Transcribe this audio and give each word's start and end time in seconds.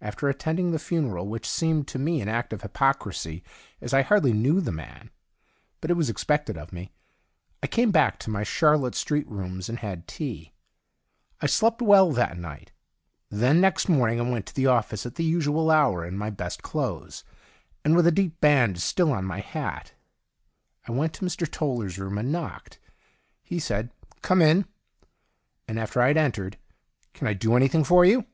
After 0.00 0.28
attending 0.28 0.72
the 0.72 0.80
funeral 0.80 1.28
(which 1.28 1.48
seemed 1.48 1.86
to 1.86 1.98
me 2.00 2.20
an 2.20 2.28
act 2.28 2.52
of 2.52 2.62
hypocrisy, 2.62 3.44
as 3.80 3.94
I 3.94 4.02
hardly 4.02 4.32
knew 4.32 4.60
the 4.60 4.72
man, 4.72 5.10
but 5.80 5.92
it 5.92 5.96
was 5.96 6.10
expected 6.10 6.58
of 6.58 6.72
me), 6.72 6.90
I 7.62 7.68
came 7.68 7.92
back 7.92 8.18
to 8.18 8.30
my 8.30 8.42
Charlotte 8.42 8.96
Street 8.96 9.28
rooms 9.28 9.68
and 9.68 9.78
had 9.78 10.08
tea. 10.08 10.54
I 11.40 11.46
slept 11.46 11.80
well 11.80 12.10
that 12.14 12.36
night. 12.36 12.72
Then 13.30 13.60
next 13.60 13.88
morning 13.88 14.18
I 14.18 14.28
went 14.28 14.44
to 14.46 14.54
the 14.56 14.66
office 14.66 15.06
at 15.06 15.14
the 15.14 15.22
usual 15.22 15.70
hour, 15.70 16.04
in 16.04 16.18
my 16.18 16.30
best 16.30 16.64
clothes, 16.64 17.22
and 17.84 17.94
with 17.94 18.08
a 18.08 18.10
deep 18.10 18.40
band 18.40 18.80
still 18.82 19.12
on 19.12 19.28
ray 19.28 19.40
hat. 19.40 19.94
I 20.88 20.90
went 20.90 21.12
to 21.12 21.24
Mr. 21.24 21.48
Toller's 21.48 21.96
room 21.96 22.18
and 22.18 22.32
knocked. 22.32 22.80
He 23.44 23.60
said,' 23.60 23.92
Come 24.20 24.42
in,' 24.42 24.64
and 25.68 25.78
after 25.78 26.02
I 26.02 26.08
had 26.08 26.16
entered:' 26.16 26.58
Can 27.14 27.28
I 27.28 27.34
do 27.34 27.54
anything 27.54 27.84
for 27.84 28.04
you 28.04 28.24